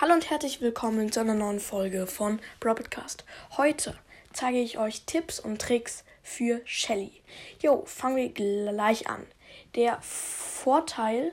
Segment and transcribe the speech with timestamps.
[0.00, 3.24] Hallo und herzlich willkommen zu einer neuen Folge von Broadcast.
[3.56, 3.98] Heute
[4.32, 7.10] zeige ich euch Tipps und Tricks für Shelly.
[7.60, 9.26] Jo, fangen wir gleich an.
[9.74, 11.32] Der Vorteil,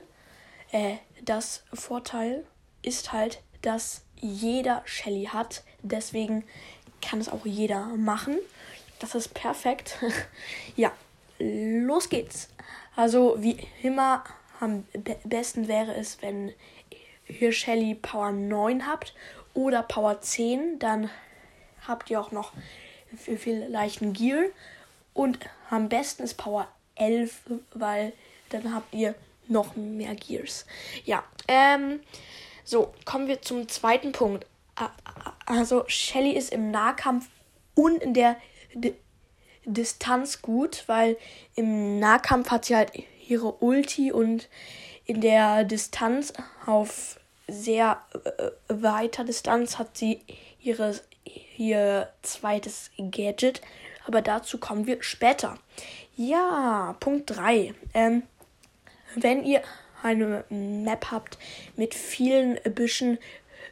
[0.72, 2.44] äh, das Vorteil
[2.82, 5.62] ist halt, dass jeder Shelly hat.
[5.82, 6.42] Deswegen
[7.00, 8.36] kann es auch jeder machen.
[8.98, 9.96] Das ist perfekt.
[10.74, 10.90] ja,
[11.38, 12.48] los geht's.
[12.96, 14.24] Also wie immer
[14.58, 14.84] am
[15.24, 16.52] besten wäre es, wenn
[17.28, 19.14] ihr Shelly Power 9 habt
[19.54, 21.10] oder Power 10, dann
[21.86, 22.52] habt ihr auch noch
[23.16, 24.44] vielleicht einen Gear.
[25.14, 25.38] Und
[25.70, 27.40] am besten ist Power 11,
[27.72, 28.12] weil
[28.50, 29.14] dann habt ihr
[29.48, 30.66] noch mehr Gears.
[31.04, 32.00] Ja, ähm,
[32.64, 34.46] so, kommen wir zum zweiten Punkt.
[35.46, 37.28] Also, Shelly ist im Nahkampf
[37.74, 38.36] und in der
[38.74, 38.94] D
[39.68, 41.16] Distanz gut, weil
[41.56, 42.92] im Nahkampf hat sie halt
[43.26, 44.48] ihre Ulti und
[45.06, 46.32] in der Distanz
[46.66, 50.20] auf sehr äh, weiter Distanz hat sie
[50.60, 50.98] ihre,
[51.56, 53.62] ihr zweites Gadget.
[54.06, 55.58] Aber dazu kommen wir später.
[56.16, 57.74] Ja, Punkt 3.
[57.94, 58.22] Ähm,
[59.14, 59.62] wenn ihr
[60.02, 61.38] eine Map habt
[61.76, 63.18] mit vielen Büschen,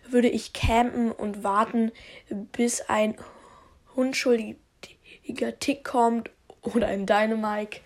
[0.09, 1.93] würde ich campen und warten,
[2.29, 3.17] bis ein
[3.95, 4.57] unschuldiger
[5.61, 6.31] Tick kommt
[6.63, 7.81] oder ein Dynamike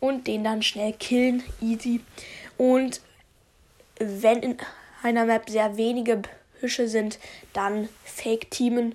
[0.00, 1.42] und den dann schnell killen.
[1.60, 2.00] Easy.
[2.58, 3.00] Und
[3.98, 4.58] wenn in
[5.02, 6.22] einer Map sehr wenige
[6.60, 7.18] Büsche sind,
[7.52, 8.94] dann Fake-Teamen.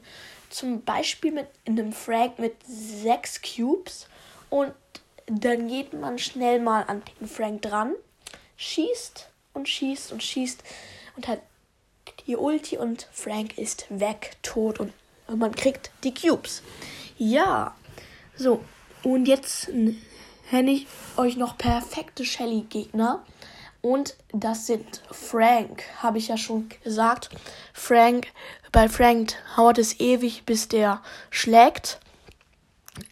[0.50, 4.08] Zum Beispiel mit einem Frag mit sechs Cubes.
[4.50, 4.74] Und
[5.28, 7.94] dann geht man schnell mal an den Frank dran,
[8.58, 10.64] schießt und schießt und schießt
[11.16, 11.42] und hat
[12.28, 14.94] die Ulti und Frank ist weg, tot und
[15.34, 16.62] man kriegt die Cubes.
[17.18, 17.76] Ja,
[18.36, 18.64] so.
[19.04, 19.70] Und jetzt
[20.52, 23.24] nenne ich euch noch perfekte Shelly-Gegner.
[23.82, 27.30] Und das sind Frank, habe ich ja schon gesagt.
[27.74, 28.28] Frank,
[28.72, 32.00] bei Frank dauert es ewig, bis der schlägt.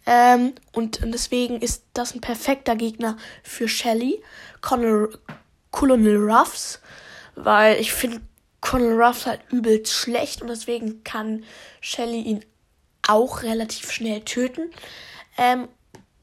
[0.06, 4.22] Ähm, und deswegen ist das ein perfekter Gegner für Shelly.
[4.60, 5.18] Colonel,
[5.72, 6.80] Colonel Ruffs,
[7.34, 8.20] weil ich finde
[8.60, 11.44] Colonel Ruffs halt übelst schlecht und deswegen kann
[11.80, 12.44] Shelly ihn
[13.08, 14.70] auch relativ schnell töten.
[15.36, 15.68] Ähm,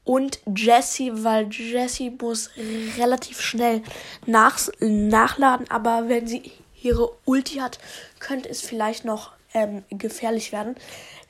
[0.08, 2.48] und Jesse, weil Jesse muss
[2.96, 3.82] relativ schnell
[4.24, 6.50] nach, nachladen, aber wenn sie
[6.82, 7.78] ihre Ulti hat,
[8.18, 10.76] könnte es vielleicht noch ähm, gefährlich werden.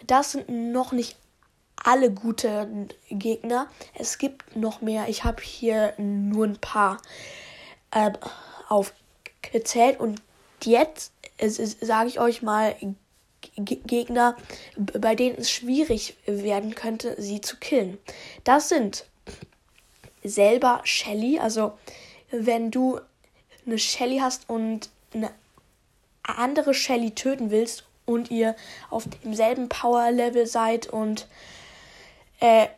[0.06, 1.16] Das sind noch nicht
[1.74, 3.66] alle gute Gegner.
[3.94, 5.08] Es gibt noch mehr.
[5.08, 6.98] Ich habe hier nur ein paar
[7.90, 8.12] äh,
[8.68, 10.22] aufgezählt und
[10.62, 12.76] jetzt äh, sage ich euch mal
[13.56, 14.36] Gegner,
[14.76, 17.98] bei denen es schwierig werden könnte, sie zu killen.
[18.44, 19.04] Das sind
[20.22, 21.78] selber Shelly, also
[22.30, 23.00] wenn du
[23.66, 25.30] eine Shelly hast und eine
[26.22, 28.56] andere Shelly töten willst und ihr
[28.90, 31.26] auf demselben Power-Level seid und
[32.40, 32.68] äh,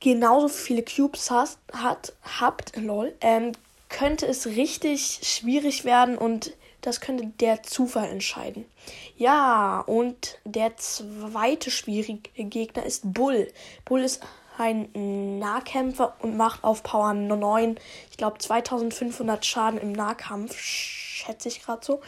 [0.00, 3.52] genauso viele Cubes hast, hat, habt, lol, ähm,
[3.88, 6.52] könnte es richtig schwierig werden und
[6.86, 8.64] das könnte der Zufall entscheiden.
[9.16, 13.52] Ja, und der zweite schwierige Gegner ist Bull.
[13.84, 14.22] Bull ist
[14.56, 14.88] ein
[15.40, 17.78] Nahkämpfer und macht auf Power 9,
[18.10, 22.00] ich glaube 2500 Schaden im Nahkampf, schätze ich gerade so.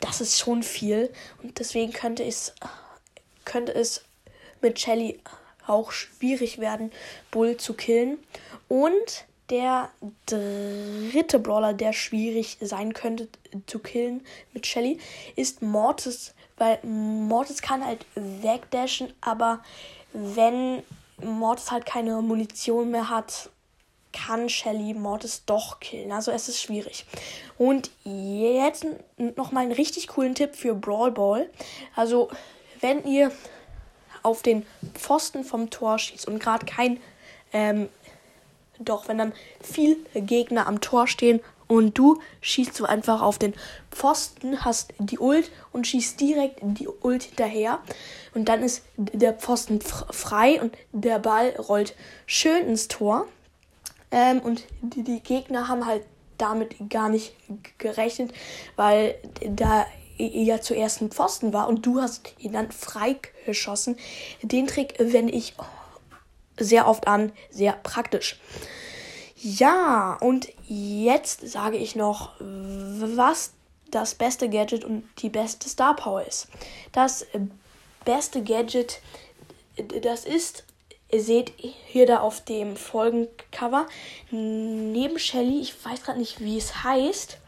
[0.00, 1.10] Das ist schon viel
[1.42, 2.54] und deswegen könnte es
[3.46, 4.04] könnte es
[4.60, 5.18] mit Shelly
[5.66, 6.92] auch schwierig werden,
[7.30, 8.18] Bull zu killen.
[8.68, 9.90] Und der
[10.26, 13.28] dritte Brawler, der schwierig sein könnte
[13.66, 14.98] zu killen mit Shelly,
[15.36, 19.60] ist Mortis, weil Mortis kann halt wegdashen, aber
[20.12, 20.82] wenn
[21.22, 23.50] Mortis halt keine Munition mehr hat,
[24.12, 26.12] kann Shelly Mortis doch killen.
[26.12, 27.04] Also es ist schwierig.
[27.58, 28.86] Und jetzt
[29.36, 31.48] noch mal einen richtig coolen Tipp für Brawl Ball.
[31.94, 32.28] Also
[32.80, 33.30] wenn ihr
[34.22, 37.00] auf den Pfosten vom Tor schießt und gerade kein
[37.52, 37.88] ähm,
[38.80, 39.32] doch, wenn dann
[39.62, 43.54] viele Gegner am Tor stehen und du schießt so einfach auf den
[43.92, 47.78] Pfosten, hast die Ult und schießt direkt die Ult hinterher.
[48.34, 51.94] Und dann ist der Pfosten frei und der Ball rollt
[52.26, 53.28] schön ins Tor.
[54.10, 56.02] Ähm, und die, die Gegner haben halt
[56.38, 57.34] damit gar nicht
[57.78, 58.32] gerechnet,
[58.74, 59.86] weil da
[60.18, 63.96] ja zuerst ein Pfosten war und du hast ihn dann freigeschossen.
[64.42, 65.54] Den Trick wende ich
[66.60, 68.38] sehr oft an, sehr praktisch.
[69.36, 73.52] Ja, und jetzt sage ich noch, was
[73.90, 76.48] das beste Gadget und die beste Star Power ist.
[76.92, 77.26] Das
[78.04, 79.00] beste Gadget,
[80.02, 80.64] das ist,
[81.10, 83.86] ihr seht hier da auf dem Folgencover,
[84.30, 87.38] neben Shelly, ich weiß gerade nicht, wie es heißt,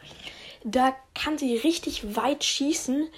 [0.65, 3.09] Da kann sie richtig weit schießen.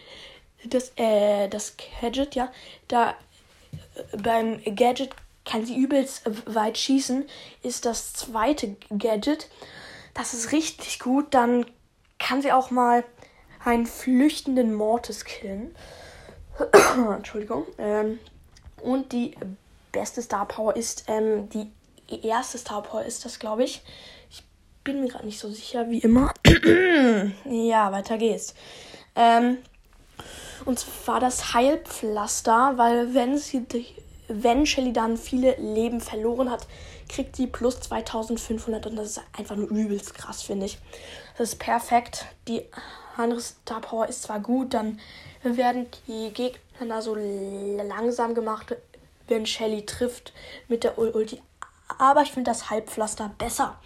[0.65, 2.51] Das, äh, das Gadget, ja.
[2.89, 5.11] Da äh, beim Gadget
[5.55, 7.27] kann sie übelst weit schießen.
[7.63, 9.49] Ist das zweite Gadget.
[10.13, 11.33] Das ist richtig gut.
[11.33, 11.65] Dann
[12.19, 13.05] kann sie auch mal
[13.65, 15.73] einen flüchtenden Mortis killen.
[17.17, 17.67] Entschuldigung.
[17.79, 18.19] Ähm,
[18.83, 19.37] und die
[19.93, 21.71] beste Star Power ist, ähm, die
[22.27, 23.81] erste Star Power ist das, glaube ich.
[24.31, 24.43] Ich
[24.83, 26.35] bin mir gerade nicht so sicher, wie immer.
[27.45, 28.57] ja, weiter geht's.
[29.15, 29.59] Ähm,
[30.65, 33.61] und zwar das Heilpflaster, weil wenn sie
[34.29, 36.67] wenn Shelly dann viele Leben verloren hat,
[37.09, 40.79] kriegt sie plus 2500 und das ist einfach nur übelst krass, finde ich.
[41.37, 42.27] Das ist perfekt.
[42.49, 42.63] Die
[43.17, 45.01] andere Star Power ist zwar gut, dann
[45.43, 48.75] werden die Gegner so langsam gemacht,
[49.29, 50.33] wenn Shelly trifft
[50.69, 51.41] mit der Ulti.
[51.99, 53.79] Aber ich finde das Halbpflaster besser.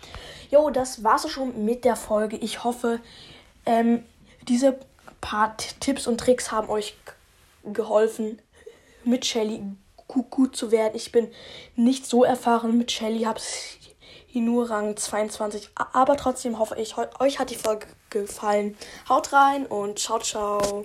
[0.51, 2.37] Jo, das war's schon mit der Folge.
[2.37, 3.01] Ich hoffe,
[3.67, 4.05] ähm,
[4.43, 4.79] diese
[5.21, 6.97] paar Tipps und Tricks haben euch
[7.65, 8.41] geholfen,
[9.05, 9.63] mit Shelly
[10.09, 10.95] gut zu werden.
[10.95, 11.31] Ich bin
[11.77, 13.41] nicht so erfahren mit Shelly, habe
[14.41, 15.71] nur Rang 22.
[15.75, 18.77] Aber trotzdem hoffe ich, euch hat die Folge gefallen.
[19.09, 20.85] Haut rein und ciao, ciao.